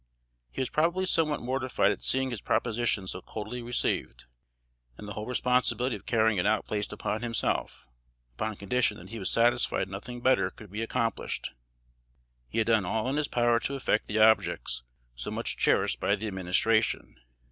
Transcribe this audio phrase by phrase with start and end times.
[0.49, 4.25] He was probably somewhat mortified at seeing his proposition so coldly received,
[4.97, 7.85] and the whole responsibility of carrying it out placed upon himself,
[8.33, 11.51] upon condition that he was satisfied nothing better could be accomplished.
[12.49, 14.81] He had done all in his power to effect the objects
[15.13, 17.17] so much cherished by the Administration.